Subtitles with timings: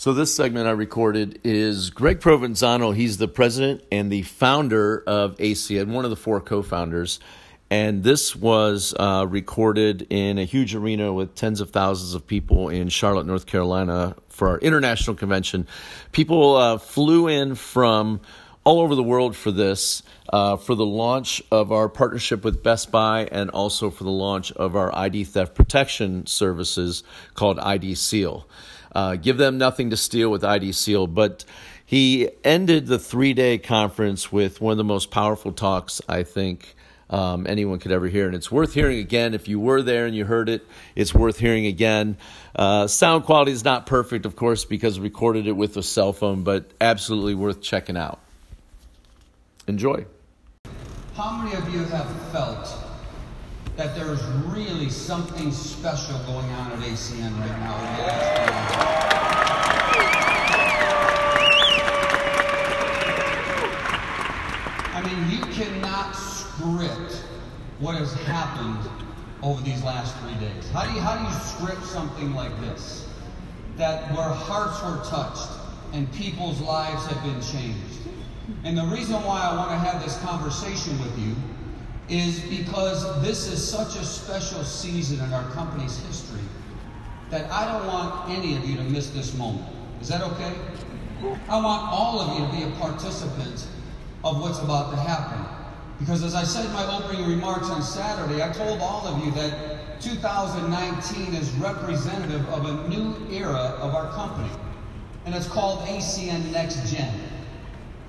[0.00, 2.96] So this segment I recorded is Greg Provenzano.
[2.96, 7.20] He's the president and the founder of ACN, one of the four co-founders.
[7.68, 12.70] And this was uh, recorded in a huge arena with tens of thousands of people
[12.70, 15.66] in Charlotte, North Carolina for our international convention.
[16.12, 18.22] People uh, flew in from
[18.64, 22.90] all over the world for this, uh, for the launch of our partnership with Best
[22.90, 27.04] Buy and also for the launch of our ID theft protection services
[27.34, 28.46] called ID Seal.
[28.92, 31.06] Uh, give them nothing to steal with ID Seal.
[31.06, 31.44] But
[31.84, 36.76] he ended the three day conference with one of the most powerful talks, I think.
[37.08, 38.26] Um, anyone could ever hear.
[38.26, 39.34] And it's worth hearing again.
[39.34, 40.64] If you were there and you heard it,
[40.94, 42.16] it's worth hearing again.
[42.54, 46.44] Uh, sound quality is not perfect, of course, because recorded it with a cell phone,
[46.44, 48.20] but absolutely worth checking out.
[49.66, 50.06] Enjoy.
[51.16, 52.89] How many of you have felt
[53.76, 59.10] that there's really something special going on at ACN right now?
[64.92, 67.24] I mean, you cannot script
[67.78, 68.90] what has happened
[69.42, 70.68] over these last three days.
[70.70, 73.08] How do you how do you script something like this?
[73.76, 75.48] That where hearts were touched
[75.92, 78.08] and people's lives have been changed.
[78.64, 81.34] And the reason why I want to have this conversation with you
[82.10, 86.42] is because this is such a special season in our company's history
[87.30, 89.66] that I don't want any of you to miss this moment.
[90.00, 90.52] Is that okay?
[91.48, 93.66] I want all of you to be a participant
[94.24, 95.44] of what's about to happen.
[96.00, 99.30] Because as I said in my opening remarks on Saturday, I told all of you
[99.32, 104.50] that 2019 is representative of a new era of our company.
[105.26, 107.14] And it's called ACN Next Gen.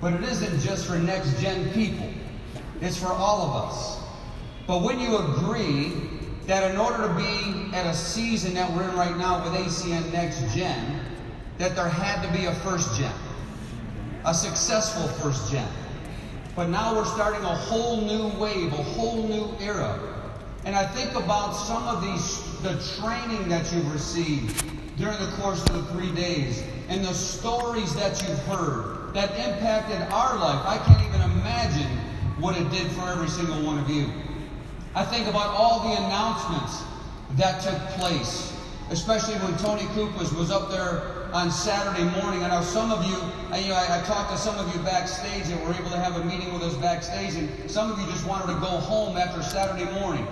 [0.00, 2.08] But it isn't just for next gen people,
[2.84, 4.00] it's for all of us.
[4.66, 5.92] But when you agree
[6.46, 10.12] that in order to be at a season that we're in right now with ACN
[10.12, 11.00] Next Gen,
[11.58, 13.12] that there had to be a first gen,
[14.24, 15.68] a successful first gen.
[16.56, 19.98] But now we're starting a whole new wave, a whole new era.
[20.64, 24.64] And I think about some of these, the training that you've received
[24.98, 30.00] during the course of the three days, and the stories that you've heard, that impacted
[30.12, 30.64] our life.
[30.66, 31.98] I can't even imagine
[32.42, 34.10] what it did for every single one of you.
[34.94, 36.82] I think about all the announcements
[37.36, 38.52] that took place,
[38.90, 42.42] especially when Tony Cupisz was up there on Saturday morning.
[42.44, 43.16] I know some of you,
[43.56, 46.16] you know, I, I, talked to some of you backstage and were able to have
[46.16, 49.42] a meeting with us backstage, and some of you just wanted to go home after
[49.42, 50.26] Saturday morning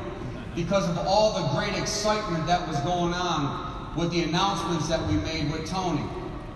[0.55, 5.15] because of all the great excitement that was going on with the announcements that we
[5.15, 6.05] made with Tony.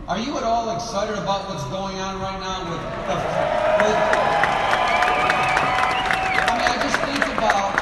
[0.06, 3.16] Are you at all excited about what's going on right now with the,
[3.81, 3.97] with,
[6.44, 7.72] I mean, I just think about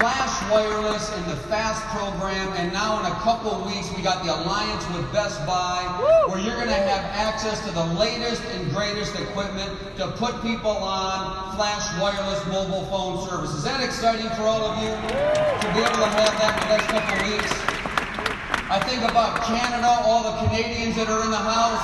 [0.00, 4.22] Flash Wireless in the FAST program, and now in a couple of weeks we got
[4.22, 5.82] the alliance with Best Buy,
[6.30, 9.66] where you're going to have access to the latest and greatest equipment
[9.98, 13.50] to put people on Flash Wireless mobile phone service.
[13.50, 14.94] Is that exciting for all of you?
[14.94, 17.50] To be able to have that in the next couple of weeks?
[18.70, 21.82] I think about Canada, all the Canadians that are in the house,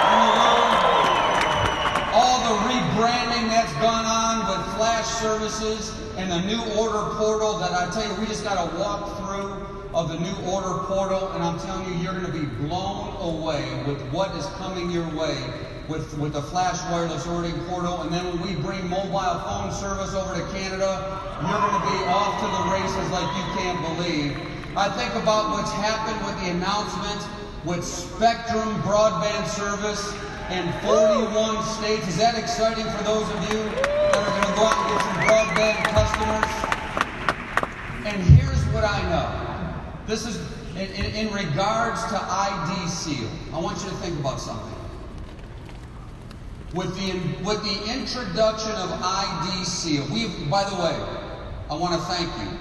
[0.00, 0.72] in the room,
[2.16, 4.13] all the rebranding that's gone on
[5.06, 9.18] services and the new order portal that I tell you, we just got to walk
[9.18, 13.14] through of the new order portal, and I'm telling you, you're going to be blown
[13.20, 15.36] away with what is coming your way
[15.88, 18.02] with, with the flash wireless ordering portal.
[18.02, 20.98] And then when we bring mobile phone service over to Canada,
[21.42, 24.36] you're going to be off to the races like you can't believe.
[24.76, 27.22] I think about what's happened with the announcement
[27.64, 30.12] with Spectrum broadband service
[30.50, 32.08] in 41 states.
[32.08, 33.93] Is that exciting for those of you
[34.54, 36.50] go out and get some broadband customers?
[38.06, 39.28] And here's what I know.
[40.06, 40.36] This is
[40.76, 43.28] in, in, in regards to ID Seal.
[43.52, 44.74] I want you to think about something.
[46.74, 47.12] With the,
[47.44, 50.96] with the introduction of ID Seal, we by the way,
[51.70, 52.58] I want to thank you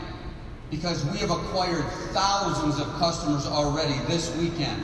[0.70, 4.82] because we have acquired thousands of customers already this weekend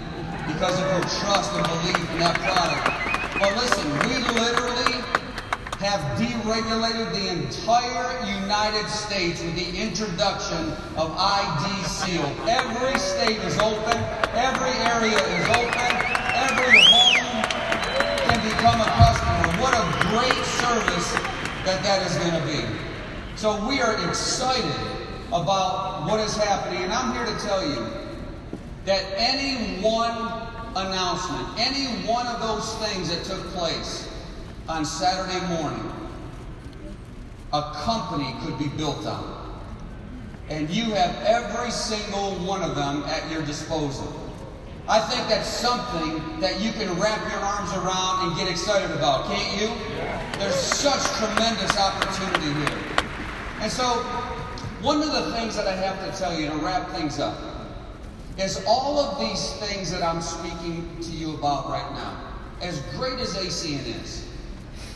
[0.48, 3.39] because of your trust and belief in that product.
[3.39, 4.79] But listen, we literally
[5.80, 12.26] have deregulated the entire United States with the introduction of ID Seal.
[12.50, 13.96] Every state is open,
[14.36, 15.92] every area is open,
[16.36, 17.44] every home
[18.28, 19.62] can become a customer.
[19.64, 21.14] What a great service
[21.64, 22.68] that that is going to be.
[23.38, 24.75] So we are excited
[25.30, 26.84] about what is happening.
[26.84, 27.88] And I'm here to tell you
[28.84, 30.12] that any one
[30.75, 34.09] announcement, any one of those things that took place
[34.69, 35.92] on Saturday morning,
[37.54, 39.60] a company could be built on.
[40.50, 44.13] And you have every single one of them at your disposal.
[44.88, 49.25] I think that's something that you can wrap your arms around and get excited about,
[49.25, 49.68] can't you?
[50.39, 53.06] There's such tremendous opportunity here.
[53.62, 53.86] And so,
[54.81, 57.38] one of the things that I have to tell you to wrap things up
[58.38, 63.19] is all of these things that I'm speaking to you about right now, as great
[63.19, 64.29] as ACN is,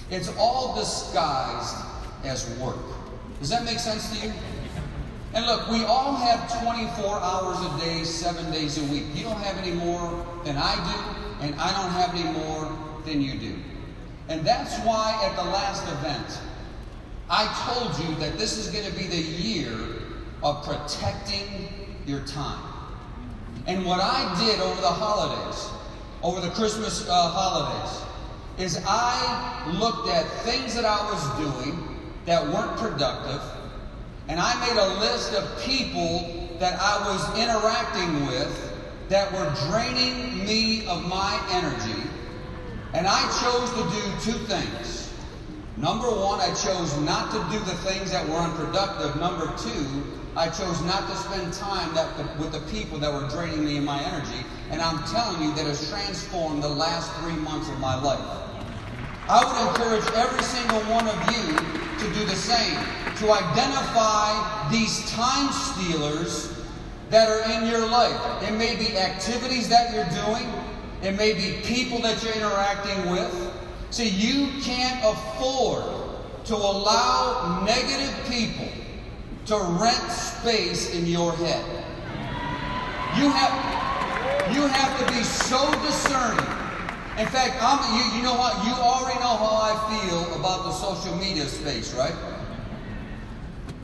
[0.10, 1.76] it's all disguised
[2.24, 2.78] as work.
[3.40, 4.34] Does that make sense to you?
[5.34, 9.04] And look, we all have 24 hours a day, seven days a week.
[9.16, 12.72] You don't have any more than I do, and I don't have any more
[13.06, 13.56] than you do.
[14.30, 16.40] And that's why at the last event,
[17.30, 19.76] I told you that this is going to be the year
[20.44, 22.64] of protecting your time.
[23.66, 25.70] And what I did over the holidays,
[26.22, 28.02] over the Christmas uh, holidays,
[28.58, 33.42] is I looked at things that I was doing that weren't productive,
[34.28, 38.74] and I made a list of people that I was interacting with
[39.10, 42.10] that were draining me of my energy,
[42.94, 45.12] and I chose to do two things.
[45.76, 49.20] Number one, I chose not to do the things that were unproductive.
[49.20, 50.04] Number two,
[50.38, 53.84] I chose not to spend time that, with the people that were draining me of
[53.84, 54.46] my energy.
[54.70, 58.43] And I'm telling you that has transformed the last three months of my life.
[59.30, 62.76] I would encourage every single one of you to do the same,
[63.18, 66.62] to identify these time stealers
[67.10, 68.44] that are in your life.
[68.44, 70.52] It may be activities that you're doing,
[71.02, 73.54] it may be people that you're interacting with.
[73.92, 75.86] See, you can't afford
[76.46, 78.68] to allow negative people
[79.46, 81.64] to rent space in your head.
[83.18, 86.63] You have, you have to be so discerning
[87.20, 87.62] in fact,
[87.94, 88.66] you, you know what?
[88.66, 92.16] You already know how I feel about the social media space, right?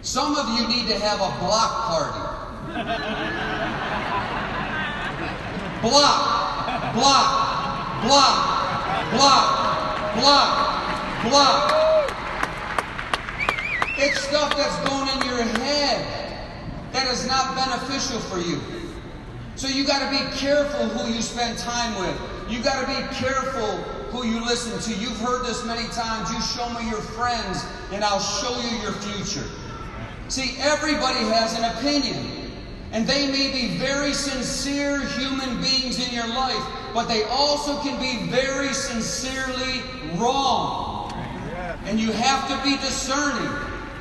[0.01, 2.19] Some of you need to have a block party.
[5.81, 8.59] block, block, block,
[9.11, 11.75] block, block, block.
[13.97, 16.07] It's stuff that's going in your head
[16.93, 18.59] that is not beneficial for you.
[19.55, 22.38] So you got to be careful who you spend time with.
[22.49, 23.77] You got to be careful
[24.09, 24.99] who you listen to.
[24.99, 26.31] You've heard this many times.
[26.31, 29.47] You show me your friends, and I'll show you your future.
[30.29, 32.51] See, everybody has an opinion,
[32.91, 36.63] and they may be very sincere human beings in your life,
[36.93, 39.81] but they also can be very sincerely
[40.15, 41.13] wrong.
[41.85, 43.47] And you have to be discerning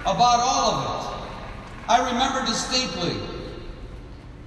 [0.03, 1.91] about all of it.
[1.91, 3.15] I remember distinctly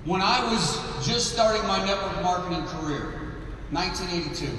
[0.06, 3.21] when I was just starting my network marketing career.
[3.72, 4.52] 1982.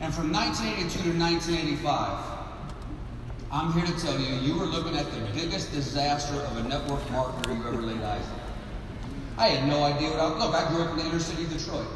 [0.00, 2.36] And from 1982 to 1985,
[3.52, 7.00] I'm here to tell you, you were looking at the biggest disaster of a network
[7.08, 8.40] marketer you've ever laid eyes on.
[9.38, 10.38] I had no idea what I was.
[10.42, 11.86] Look, I grew up in the inner city of Detroit.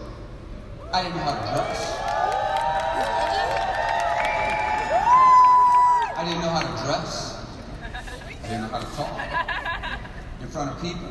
[0.92, 1.96] I didn't know how to dress.
[6.16, 7.46] I didn't know how to dress.
[8.44, 9.14] I didn't know how to talk
[10.42, 11.08] in front of people.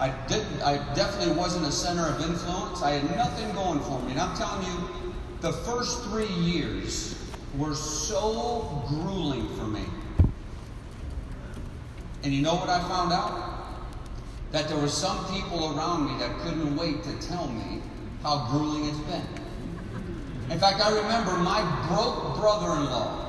[0.00, 0.60] I didn't.
[0.62, 2.82] I definitely wasn't a center of influence.
[2.82, 4.12] I had nothing going for me.
[4.12, 9.84] And I'm telling you, the first three years were so grueling for me.
[12.24, 13.52] And you know what I found out?
[14.50, 17.80] That there were some people around me that couldn't wait to tell me
[18.22, 19.22] how grueling it's been.
[20.50, 23.20] In fact, I remember my broke brother-in-law.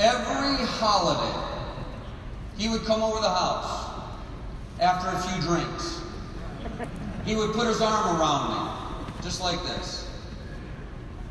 [0.00, 1.48] Every holiday,
[2.56, 3.87] he would come over the house
[4.80, 6.00] after a few drinks.
[7.24, 10.08] He would put his arm around me, just like this.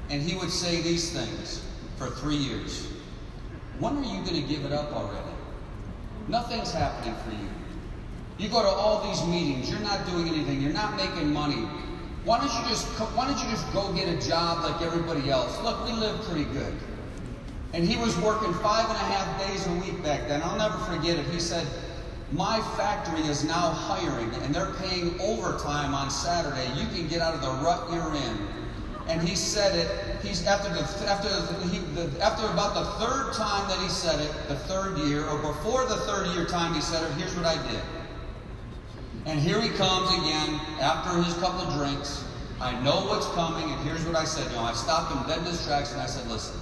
[0.09, 1.63] And he would say these things
[1.97, 2.87] for three years.
[3.79, 5.31] When are you going to give it up already?
[6.27, 7.49] Nothing's happening for you.
[8.37, 11.67] You go to all these meetings, you're not doing anything, you're not making money.
[12.23, 12.85] Why don't you just
[13.15, 15.59] why don't you just go get a job like everybody else?
[15.63, 16.77] Look, we live pretty good.
[17.73, 20.41] And he was working five and a half days a week back then.
[20.43, 21.25] I'll never forget it.
[21.27, 21.65] He said,
[22.31, 26.67] my factory is now hiring and they're paying overtime on Saturday.
[26.79, 28.47] You can get out of the rut you're in.
[29.07, 30.21] And he said it.
[30.21, 34.19] He's after the after the, he, the, after about the third time that he said
[34.19, 37.13] it, the third year or before the third year time he said it.
[37.13, 37.81] Here's what I did.
[39.25, 42.25] And here he comes again after his couple of drinks.
[42.59, 44.49] I know what's coming, and here's what I said.
[44.51, 46.59] You know, I stopped him dead in his tracks, and I said, "Listen."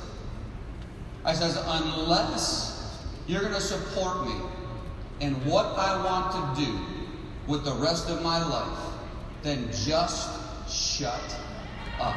[1.23, 4.35] I says, "Unless you're going to support me
[5.21, 6.79] and what I want to do
[7.47, 8.79] with the rest of my life,
[9.43, 10.29] then just
[10.69, 11.21] shut
[11.99, 12.15] up.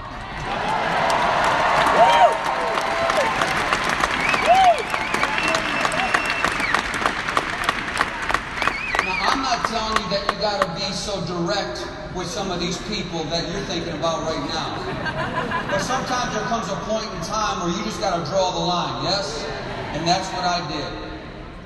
[9.05, 11.87] Now, I'm not telling you that you got to be so direct
[12.17, 15.69] with some of these people that you're thinking about right now.
[15.71, 18.59] But sometimes there comes a point in time where you just got to draw the
[18.59, 19.45] line, yes?
[19.93, 21.08] And that's what I did.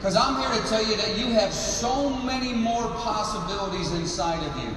[0.02, 4.64] Because I'm here to tell you that you have so many more possibilities inside of
[4.64, 4.75] you.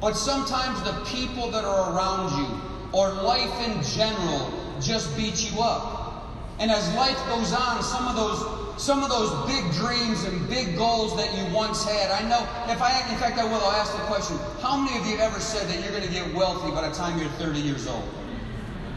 [0.00, 2.60] But sometimes the people that are around you,
[2.90, 6.32] or life in general, just beat you up.
[6.58, 10.74] And as life goes on, some of those some of those big dreams and big
[10.78, 12.10] goals that you once had.
[12.10, 12.40] I know,
[12.72, 15.38] if I, in fact, I will, I'll ask the question how many of you ever
[15.38, 18.04] said that you're going to get wealthy by the time you're 30 years old?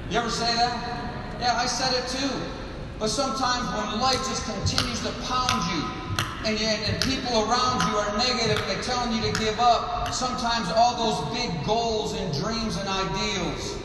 [0.09, 1.39] You ever say that?
[1.41, 2.58] Yeah, I said it too.
[2.99, 6.09] But sometimes when life just continues to pound you,
[6.45, 10.69] and, and people around you are negative and they're telling you to give up, sometimes
[10.75, 13.77] all those big goals and dreams and ideals,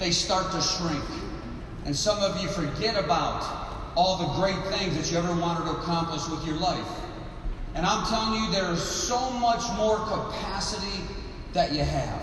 [0.00, 1.04] they start to shrink.
[1.84, 3.44] And some of you forget about
[3.96, 6.88] all the great things that you ever wanted to accomplish with your life.
[7.76, 11.04] And I'm telling you, there is so much more capacity
[11.52, 12.22] that you have.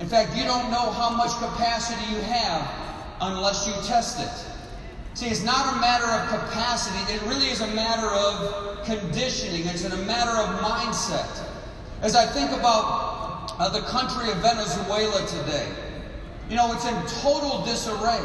[0.00, 2.68] In fact, you don't know how much capacity you have
[3.20, 4.49] unless you test it.
[5.20, 9.84] See, it's not a matter of capacity, it really is a matter of conditioning, it's
[9.84, 11.46] a matter of mindset.
[12.00, 15.68] As I think about uh, the country of Venezuela today,
[16.48, 18.24] you know, it's in total disarray.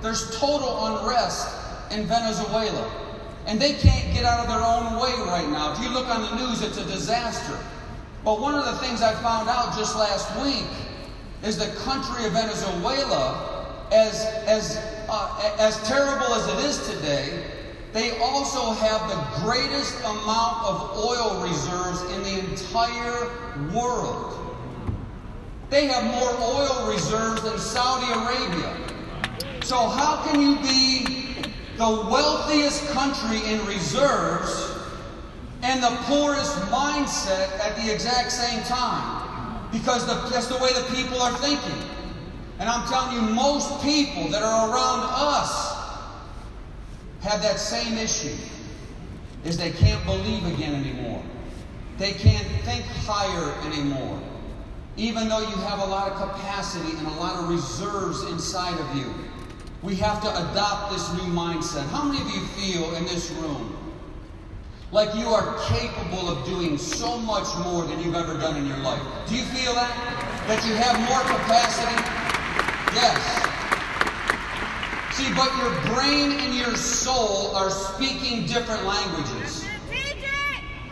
[0.00, 1.46] There's total unrest
[1.92, 2.90] in Venezuela.
[3.46, 5.74] And they can't get out of their own way right now.
[5.74, 7.56] If you look on the news, it's a disaster.
[8.24, 10.66] But one of the things I found out just last week
[11.44, 13.51] is the country of Venezuela,
[13.92, 14.76] as, as,
[15.08, 17.44] uh, as terrible as it is today,
[17.92, 23.30] they also have the greatest amount of oil reserves in the entire
[23.74, 24.56] world.
[25.68, 28.76] They have more oil reserves than Saudi Arabia.
[29.62, 31.22] So, how can you be
[31.76, 34.72] the wealthiest country in reserves
[35.62, 39.68] and the poorest mindset at the exact same time.
[39.70, 41.88] Because the, that's the way the people are thinking.
[42.62, 45.74] And I'm telling you, most people that are around us
[47.22, 48.36] have that same issue.
[49.44, 51.24] Is they can't believe again anymore.
[51.98, 54.22] They can't think higher anymore.
[54.96, 58.96] Even though you have a lot of capacity and a lot of reserves inside of
[58.96, 59.12] you.
[59.82, 61.88] We have to adopt this new mindset.
[61.88, 63.76] How many of you feel in this room
[64.92, 68.78] like you are capable of doing so much more than you've ever done in your
[68.78, 69.02] life?
[69.26, 70.44] Do you feel that?
[70.46, 72.21] That you have more capacity?
[72.94, 73.18] Yes.
[75.12, 79.66] See, but your brain and your soul are speaking different languages.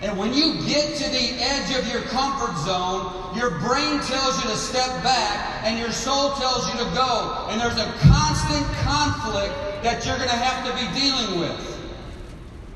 [0.02, 4.48] And when you get to the edge of your comfort zone, your brain tells you
[4.48, 7.46] to step back and your soul tells you to go.
[7.50, 9.52] And there's a constant conflict
[9.82, 11.66] that you're going to have to be dealing with.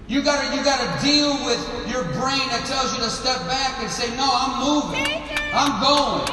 [0.06, 3.38] You got to you got to deal with your brain that tells you to step
[3.48, 5.00] back and say, "No, I'm moving.
[5.54, 6.28] I'm going.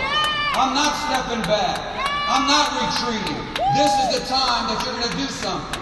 [0.59, 2.00] I'm not stepping back.
[2.31, 3.43] I'm not retreating.
[3.75, 5.81] This is the time that you're going to do something."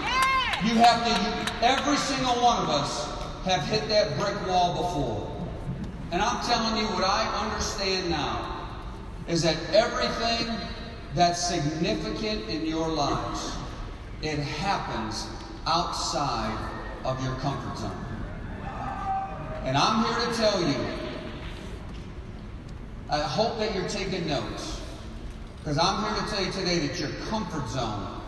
[0.62, 1.10] You have to.
[1.10, 3.08] You, every single one of us
[3.44, 5.48] have hit that brick wall before.
[6.12, 8.68] And I'm telling you what I understand now
[9.26, 10.52] is that everything
[11.14, 13.52] that's significant in your lives,
[14.22, 15.28] it happens
[15.66, 16.58] outside
[17.04, 18.06] of your comfort zone.
[19.64, 20.76] And I'm here to tell you,
[23.08, 24.79] I hope that you're taking notes.
[25.60, 28.22] Because I'm here to tell you today that your comfort zone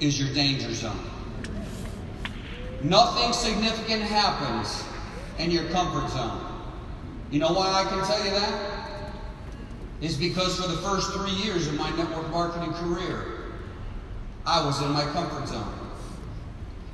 [0.00, 0.98] is your danger zone.
[2.82, 4.84] Nothing significant happens
[5.38, 6.44] in your comfort zone.
[7.30, 9.10] You know why I can tell you that?
[10.00, 13.44] Is because for the first three years of my network marketing career,
[14.44, 15.72] I was in my comfort zone.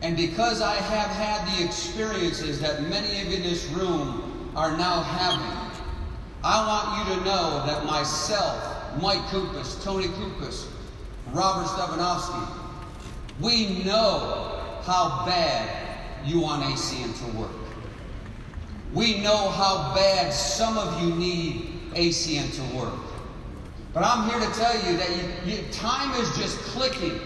[0.02, 4.76] And because I have had the experiences that many of you in this room are
[4.76, 5.80] now having,
[6.44, 10.66] I want you to know that myself, Mike Cupisz, Tony Cupisz,
[11.32, 12.48] Robert Stevanovski,
[13.40, 17.50] we know how bad you want ACN to work.
[18.92, 22.98] We know how bad some of you need ACN to work.
[23.92, 27.18] But I'm here to tell you that you, you, time is just clicking.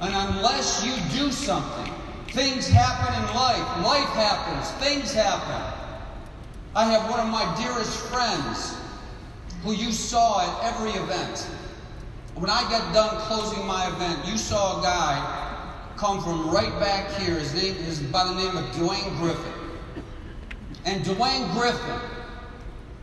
[0.00, 1.92] And unless you do something,
[2.28, 3.84] things happen in life.
[3.84, 4.70] Life happens.
[4.84, 5.80] Things happen.
[6.76, 8.76] I have one of my dearest friends
[9.64, 11.48] who you saw at every event.
[12.34, 15.64] When I got done closing my event, you saw a guy
[15.96, 17.38] come from right back here.
[17.38, 19.52] His name is by the name of Dwayne Griffin.
[20.84, 21.98] And Dwayne Griffin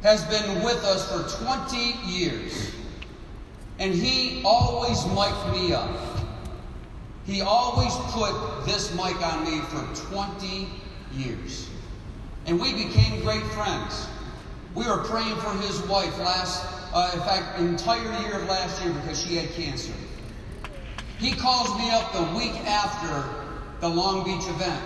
[0.03, 2.71] has been with us for 20 years.
[3.79, 5.89] And he always mic'd me up.
[7.25, 10.67] He always put this mic on me for 20
[11.13, 11.67] years.
[12.45, 14.07] And we became great friends.
[14.73, 18.93] We were praying for his wife last, uh, in fact, entire year of last year
[18.93, 19.93] because she had cancer.
[21.19, 23.29] He calls me up the week after
[23.81, 24.81] the Long Beach event.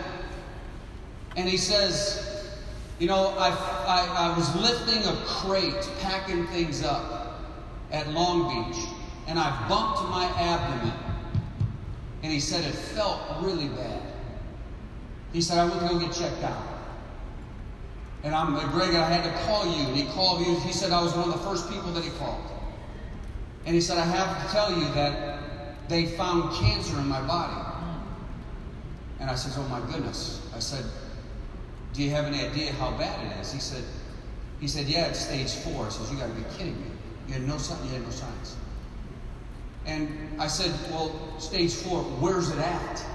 [1.37, 2.51] And he says,
[2.97, 7.41] You know, I, I, I was lifting a crate, packing things up
[7.91, 8.83] at Long Beach,
[9.27, 10.93] and I bumped my abdomen.
[12.23, 14.01] And he said it felt really bad.
[15.31, 16.74] He said, I went to go get checked out.
[18.25, 19.85] And I'm Greg, I had to call you.
[19.85, 20.59] And he called you.
[20.61, 22.41] He said I was one of the first people that he called.
[23.65, 25.39] And he said, I have to tell you that
[25.87, 27.61] they found cancer in my body.
[29.19, 30.41] And I said, Oh my goodness.
[30.55, 30.83] I said,
[31.93, 33.53] Do you have any idea how bad it is?
[33.53, 33.83] He said,
[34.59, 35.85] he said, Yeah, it's stage four.
[35.85, 36.87] I said, You gotta be kidding me.
[37.27, 38.55] You had no you had no signs.
[39.85, 43.05] And I said, Well, stage four, where's it at?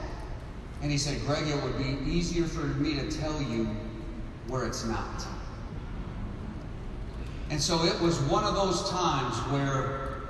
[0.83, 3.69] And he said, Greg, it would be easier for me to tell you
[4.50, 5.25] where it's not.
[7.50, 10.23] And so it was one of those times where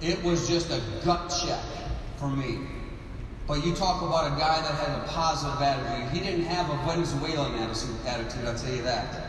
[0.00, 1.62] it was just a gut check
[2.16, 2.58] for me.
[3.46, 6.10] But you talk about a guy that had a positive attitude.
[6.10, 9.24] He didn't have a Venezuelan attitude, I'll tell you that.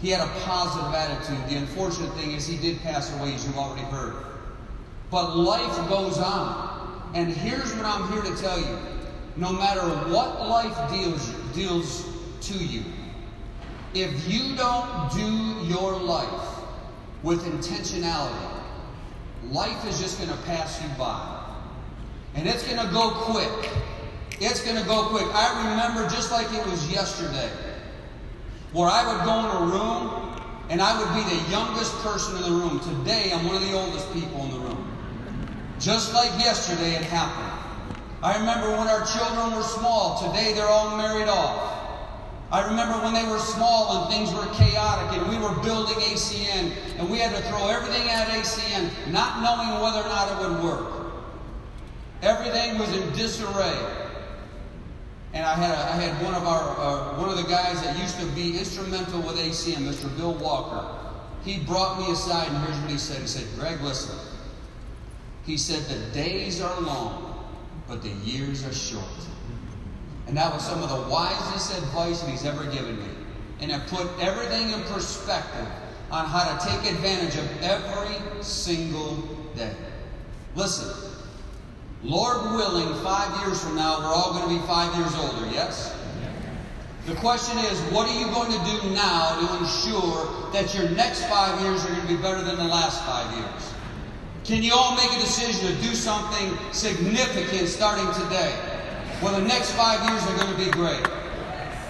[0.00, 1.38] He had a positive attitude.
[1.48, 4.14] The unfortunate thing is he did pass away, as you've already heard.
[5.10, 7.10] But life goes on.
[7.14, 8.78] And here's what I'm here to tell you.
[9.36, 12.06] No matter what life deals, deals
[12.42, 12.84] to you,
[13.94, 16.62] if you don't do your life
[17.22, 18.62] with intentionality,
[19.50, 21.44] life is just going to pass you by.
[22.34, 23.70] And it's going to go quick.
[24.40, 25.26] It's going to go quick.
[25.34, 27.50] I remember just like it was yesterday,
[28.72, 30.28] where I would go in a room
[30.70, 32.78] and I would be the youngest person in the room.
[32.80, 34.84] Today, I'm one of the oldest people in the room.
[35.80, 37.54] Just like yesterday, it happened.
[38.22, 40.30] I remember when our children were small.
[40.30, 41.77] Today, they're all married off.
[42.50, 46.72] I remember when they were small and things were chaotic and we were building ACN
[46.98, 50.64] and we had to throw everything at ACN, not knowing whether or not it would
[50.64, 51.12] work.
[52.22, 54.06] Everything was in disarray.
[55.34, 57.98] And I had, a, I had one of our uh, one of the guys that
[57.98, 60.14] used to be instrumental with ACN, Mr.
[60.16, 60.98] Bill Walker.
[61.44, 63.20] He brought me aside and here's what he said.
[63.20, 64.18] He said, Greg, listen.
[65.44, 67.46] He said, the days are long,
[67.86, 69.04] but the years are short.
[70.28, 73.08] And that was some of the wisest advice he's ever given me.
[73.60, 75.66] And it put everything in perspective
[76.10, 79.16] on how to take advantage of every single
[79.56, 79.74] day.
[80.54, 81.10] Listen,
[82.02, 85.96] Lord willing, five years from now, we're all going to be five years older, yes?
[87.06, 91.24] The question is, what are you going to do now to ensure that your next
[91.24, 93.72] five years are going to be better than the last five years?
[94.44, 98.77] Can you all make a decision to do something significant starting today?
[99.20, 101.04] Well, the next five years are going to be great.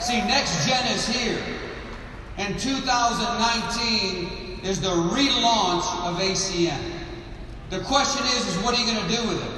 [0.01, 1.39] See, next gen is here.
[2.39, 6.81] And 2019 is the relaunch of ACN.
[7.69, 9.51] The question is, is what are you going to do with it?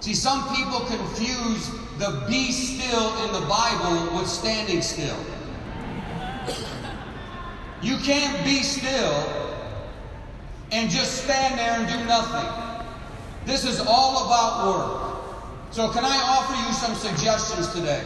[0.00, 5.16] See, some people confuse the be still in the Bible with standing still.
[7.80, 9.24] You can't be still
[10.70, 12.46] and just stand there and do nothing.
[13.46, 15.09] This is all about work.
[15.70, 18.02] So, can I offer you some suggestions today?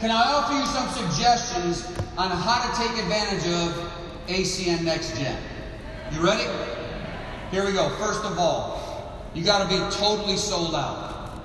[0.00, 1.86] Can I offer you some suggestions
[2.18, 3.92] on how to take advantage of
[4.26, 5.40] ACN Next Gen?
[6.10, 6.50] You ready?
[7.52, 7.88] Here we go.
[7.90, 11.40] First of all, you got to be totally sold out.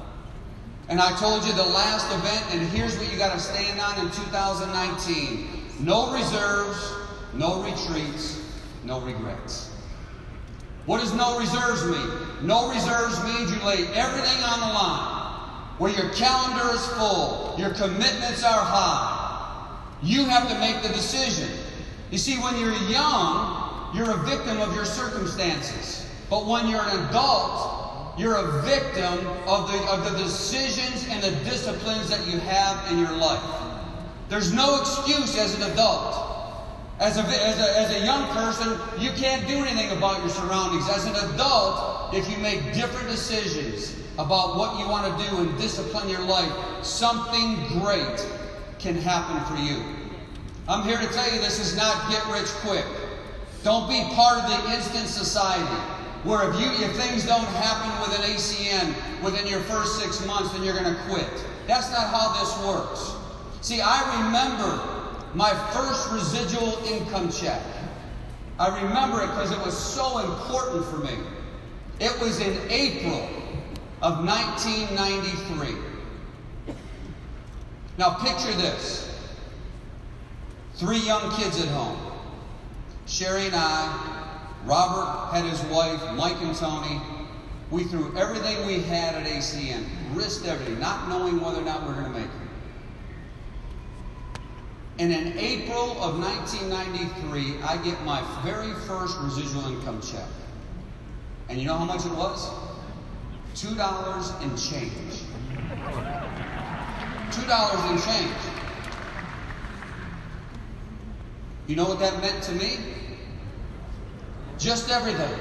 [0.90, 4.00] And I told you the last event, and here's what you got to stand on
[4.00, 5.50] in 2019
[5.82, 6.94] no reserves,
[7.34, 8.42] no retreats,
[8.86, 9.75] no regrets.
[10.86, 12.48] What does no reserves mean?
[12.48, 17.72] No reserves means you lay everything on the line, where your calendar is full, your
[17.72, 19.22] commitments are high.
[20.04, 21.50] You have to make the decision.
[22.12, 26.08] You see, when you're young, you're a victim of your circumstances.
[26.30, 31.32] But when you're an adult, you're a victim of the, of the decisions and the
[31.50, 33.42] disciplines that you have in your life.
[34.30, 36.35] There's no excuse as an adult.
[37.00, 40.88] As a, as, a, as a young person, you can't do anything about your surroundings.
[40.90, 45.58] As an adult, if you make different decisions about what you want to do and
[45.58, 46.52] discipline your life,
[46.84, 48.26] something great
[48.80, 49.84] can happen for you.
[50.70, 52.86] I'm here to tell you this is not get rich quick.
[53.64, 55.76] Don't be part of the instant society
[56.24, 60.52] where if you if things don't happen with an ACN within your first six months,
[60.54, 61.46] then you're going to quit.
[61.68, 63.14] That's not how this works.
[63.62, 64.95] See, I remember
[65.36, 67.62] my first residual income check.
[68.58, 71.18] I remember it because it was so important for me.
[72.00, 73.28] It was in April
[74.02, 75.76] of 1993.
[77.98, 79.12] Now picture this.
[80.76, 81.98] Three young kids at home.
[83.06, 84.32] Sherry and I,
[84.66, 87.02] Robert had his wife, Mike and Tony,
[87.72, 91.90] we threw everything we had at ACN, risked everything, not knowing whether or not we
[91.90, 92.45] are going to make it.
[94.98, 100.28] And in April of 1993, I get my very first residual income check.
[101.50, 102.50] And you know how much it was?
[103.56, 105.24] $2 and change.
[107.32, 108.36] $2 and change.
[111.68, 112.78] You know what that meant to me?
[114.58, 115.40] Just everything.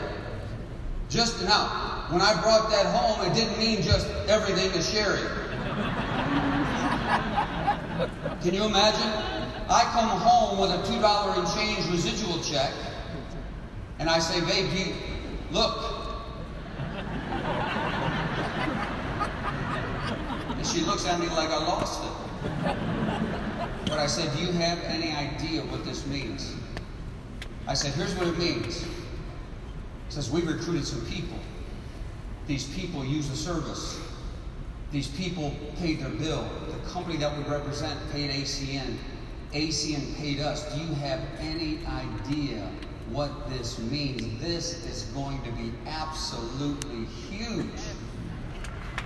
[1.10, 5.22] Just now, when I brought that home, it didn't mean just everything to Sherry.
[8.42, 9.43] Can you imagine?
[9.68, 12.72] I come home with a $2 and change residual check,
[13.98, 14.94] and I say, babe,
[15.50, 15.94] look.
[20.50, 22.76] And she looks at me like I lost it.
[23.86, 26.54] But I said, do you have any idea what this means?
[27.66, 28.88] I said, here's what it means It
[30.08, 31.38] says, We recruited some people.
[32.46, 33.98] These people used the service.
[34.92, 36.46] These people paid their bill.
[36.68, 38.96] The company that we represent paid ACN.
[39.54, 40.74] ACN paid us.
[40.74, 42.68] Do you have any idea
[43.10, 44.42] what this means?
[44.42, 47.66] This is going to be absolutely huge.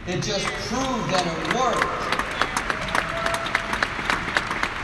[0.07, 2.19] It just proved that it worked.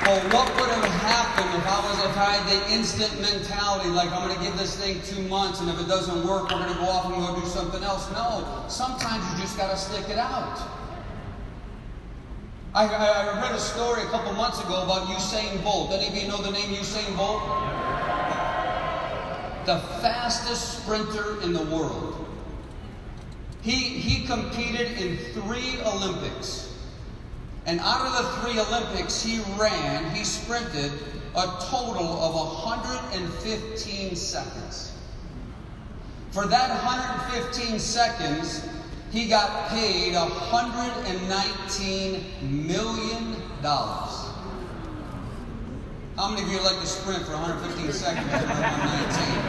[0.05, 4.13] Well, what would have happened if I was if I had the instant mentality, like
[4.13, 6.75] I'm going to give this thing two months, and if it doesn't work, we're going
[6.75, 8.11] to go off and go do something else?
[8.13, 10.84] No, sometimes you just got to stick it out.
[12.75, 15.93] I, I, read a story a couple months ago about Usain Bolt.
[15.93, 17.41] Any of you know the name Usain Bolt?
[19.65, 22.27] The fastest sprinter in the world.
[23.63, 26.77] He, he competed in three Olympics.
[27.67, 30.91] And out of the three Olympics he ran, he sprinted
[31.37, 34.93] a total of 115 seconds.
[36.33, 38.69] For that 115 seconds,
[39.15, 43.37] he got paid $119 million.
[46.17, 49.45] How many of you like to sprint for 115 seconds 119?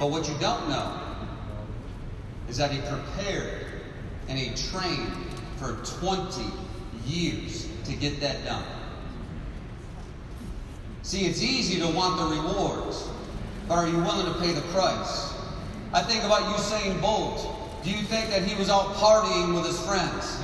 [0.00, 0.98] But what you don't know
[2.48, 3.66] is that he prepared
[4.28, 5.12] and he trained
[5.56, 6.42] for 20
[7.06, 8.64] years to get that done.
[11.02, 13.08] See, it's easy to want the rewards,
[13.68, 15.33] but are you willing to pay the price?
[15.94, 17.46] I think about Usain Bolt.
[17.84, 20.40] Do you think that he was out partying with his friends?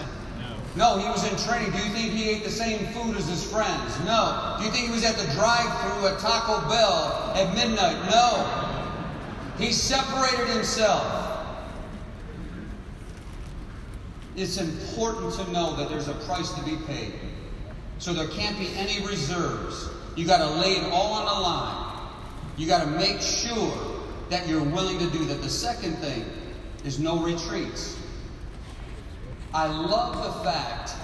[0.76, 1.72] No, no, he was in training.
[1.72, 3.98] Do you think he ate the same food as his friends?
[4.06, 4.56] No.
[4.58, 7.98] Do you think he was at the drive-through at Taco Bell at midnight?
[8.08, 8.78] No.
[9.58, 11.20] He separated himself.
[14.36, 17.12] it's important to know that there's a price to be paid.
[17.98, 19.90] So there can't be any reserves.
[20.16, 22.10] You got to lay it all on the line.
[22.56, 23.99] You got to make sure
[24.31, 25.43] that you're willing to do that.
[25.43, 26.25] The second thing
[26.85, 27.99] is no retreats.
[29.53, 30.95] I love the fact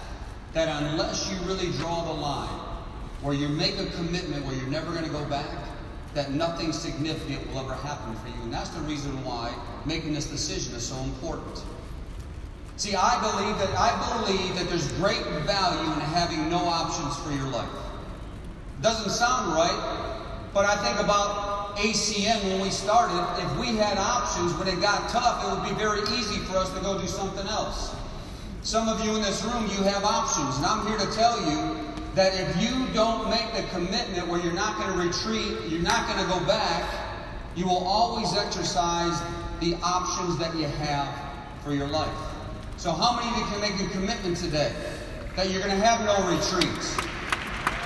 [0.52, 2.60] that unless you really draw the line,
[3.20, 5.48] where you make a commitment where you're never going to go back,
[6.14, 8.42] that nothing significant will ever happen for you.
[8.44, 9.52] And that's the reason why
[9.84, 11.62] making this decision is so important.
[12.76, 17.32] See, I believe that I believe that there's great value in having no options for
[17.32, 17.68] your life.
[18.82, 21.45] Doesn't sound right, but I think about
[21.76, 23.20] ACN when we started.
[23.42, 26.72] If we had options when it got tough, it would be very easy for us
[26.72, 27.94] to go do something else.
[28.62, 31.86] Some of you in this room, you have options, and I'm here to tell you
[32.14, 36.08] that if you don't make the commitment where you're not going to retreat, you're not
[36.08, 36.82] going to go back,
[37.54, 39.20] you will always exercise
[39.60, 41.14] the options that you have
[41.62, 42.16] for your life.
[42.78, 44.72] So how many of you can make a commitment today
[45.36, 46.96] that you're going to have no retreats?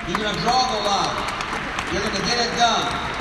[0.09, 1.93] You're going to draw the line.
[1.93, 3.20] You're going to get it done.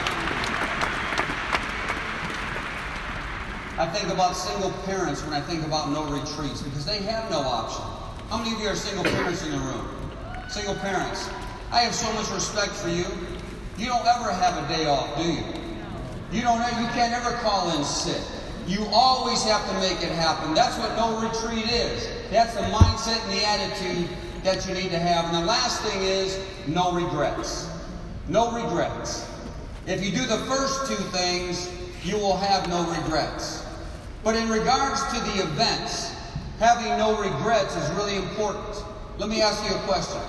[3.80, 7.40] I think about single parents when I think about no retreats because they have no
[7.40, 7.82] option.
[8.28, 9.88] How many of you are single parents in the room?
[10.50, 11.30] Single parents.
[11.72, 13.06] I have so much respect for you.
[13.78, 15.46] You don't ever have a day off, do you?
[16.30, 16.60] You don't.
[16.60, 18.22] You can't ever call in sick.
[18.68, 20.54] You always have to make it happen.
[20.54, 22.06] That's what no retreat is.
[22.32, 24.10] That's the mindset and the attitude
[24.44, 25.24] that you need to have.
[25.24, 26.38] And the last thing is
[26.68, 27.70] no regrets.
[28.28, 29.26] No regrets.
[29.88, 31.72] If you do the first two things,
[32.04, 33.68] you will have no regrets.
[34.24, 36.14] But in regards to the events,
[36.60, 38.84] having no regrets is really important.
[39.18, 40.22] Let me ask you a question.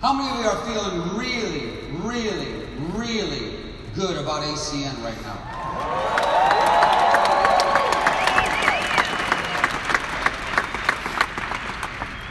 [0.00, 3.56] How many of you are feeling really, really, really
[3.94, 5.34] good about ACN right now?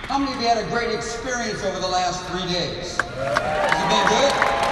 [0.07, 2.99] How many of you had a great experience over the last three days?
[3.01, 4.62] Has it been good?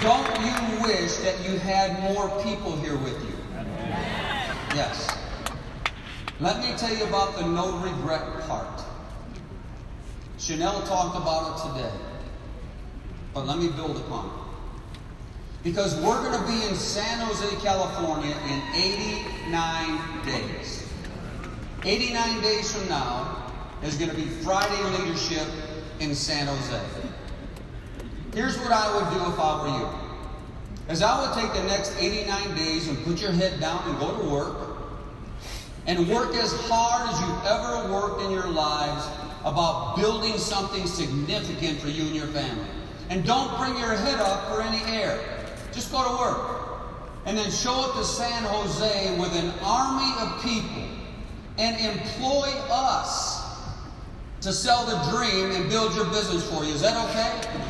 [0.00, 3.36] Don't you wish that you had more people here with you?
[4.74, 5.14] Yes.
[6.40, 8.82] Let me tell you about the no regret part.
[10.38, 11.94] Chanel talked about it today.
[13.34, 14.32] But let me build upon it.
[15.62, 20.88] Because we're going to be in San Jose, California in 89 days.
[21.84, 25.46] 89 days from now is going to be Friday Leadership
[26.00, 26.99] in San Jose.
[28.32, 29.88] Here's what I would do if I were you.
[30.88, 34.16] As I would take the next 89 days and put your head down and go
[34.16, 34.56] to work
[35.86, 39.06] and work as hard as you've ever worked in your lives
[39.44, 42.66] about building something significant for you and your family.
[43.08, 45.18] And don't bring your head up for any air.
[45.72, 46.56] Just go to work.
[47.26, 50.84] And then show up to San Jose with an army of people
[51.58, 53.40] and employ us
[54.42, 56.72] to sell the dream and build your business for you.
[56.72, 57.69] Is that okay?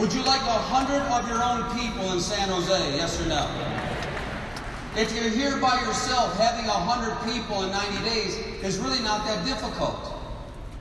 [0.00, 2.96] Would you like a hundred of your own people in San Jose?
[2.96, 3.44] Yes or no?
[4.96, 8.34] If you're here by yourself, having a hundred people in 90 days
[8.64, 10.00] is really not that difficult.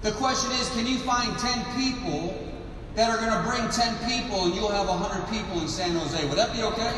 [0.03, 2.31] The question is, can you find 10 people
[2.95, 6.15] that are going to bring 10 people and you'll have 100 people in San Jose?
[6.25, 6.95] Would that be okay?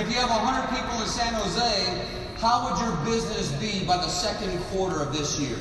[0.00, 4.08] If you have 100 people in San Jose, how would your business be by the
[4.08, 5.58] second quarter of this year?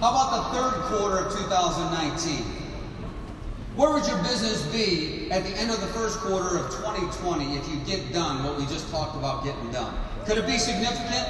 [0.00, 2.63] How about the third quarter of 2019?
[3.76, 7.68] Where would your business be at the end of the first quarter of 2020 if
[7.68, 9.92] you get done what we just talked about getting done?
[10.26, 11.26] Could it be significant?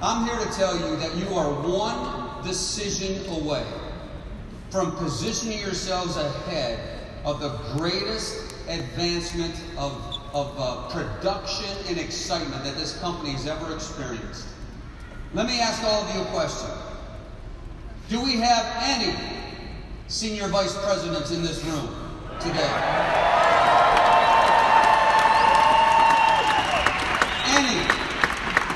[0.00, 3.64] I'm here to tell you that you are one decision away
[4.70, 6.80] from positioning yourselves ahead
[7.26, 9.92] of the greatest advancement of,
[10.32, 14.46] of uh, production and excitement that this company has ever experienced.
[15.34, 16.70] Let me ask all of you a question.
[18.08, 19.33] Do we have any
[20.08, 21.88] senior vice presidents in this room
[22.36, 22.60] today?
[27.56, 27.80] Any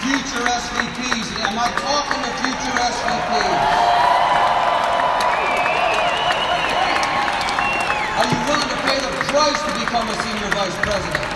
[0.00, 1.28] future SVPs?
[1.44, 3.60] Am I talking to future SVPs?
[8.18, 11.28] Are you willing to pay the price to become a senior vice president?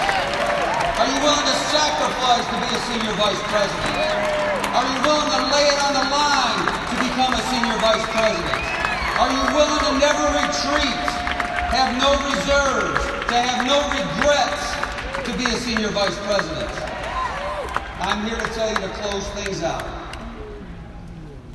[0.97, 4.33] Are you willing to sacrifice to be a senior vice president?
[4.73, 8.82] Are you willing to lay it on the line to become a senior vice president?
[9.23, 11.07] Are you willing to never retreat,
[11.71, 16.69] have no reserves, to have no regrets to be a senior vice president?
[18.01, 19.87] I'm here to tell you to close things out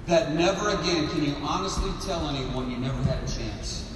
[0.05, 3.93] that never again can you honestly tell anyone you never had a chance.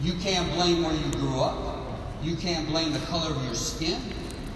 [0.00, 1.84] You can't blame where you grew up.
[2.22, 4.00] You can't blame the color of your skin.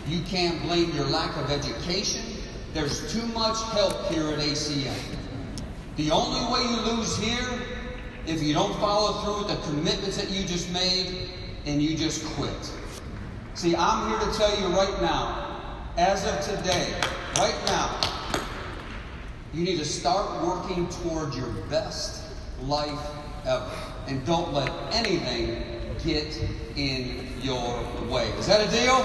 [0.07, 2.23] You can't blame your lack of education.
[2.73, 5.14] There's too much help here at ACN.
[5.97, 7.47] The only way you lose here
[8.27, 11.31] if you don't follow through with the commitments that you just made
[11.67, 12.73] and you just quit.
[13.55, 15.61] See, I'm here to tell you right now,
[15.97, 16.93] as of today,
[17.37, 18.01] right now,
[19.53, 22.25] you need to start working toward your best
[22.63, 22.99] life
[23.47, 23.71] ever.
[24.09, 25.63] And don't let anything
[26.03, 26.37] get
[26.75, 27.79] in your
[28.11, 28.27] way.
[28.39, 28.99] Is that a deal?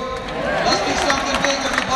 [0.65, 1.89] Let's do something big, everybody.